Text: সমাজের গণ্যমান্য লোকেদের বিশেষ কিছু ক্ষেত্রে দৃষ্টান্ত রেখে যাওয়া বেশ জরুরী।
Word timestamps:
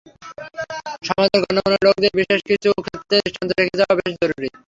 সমাজের 1.07 1.39
গণ্যমান্য 1.43 1.77
লোকেদের 1.85 2.13
বিশেষ 2.19 2.39
কিছু 2.49 2.69
ক্ষেত্রে 2.77 3.15
দৃষ্টান্ত 3.17 3.51
রেখে 3.53 3.79
যাওয়া 3.79 3.95
বেশ 3.99 4.13
জরুরী। 4.19 4.49